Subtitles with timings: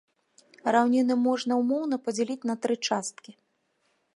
[0.75, 3.31] Раўніны можна ўмоўна падзяліць на тры часткі.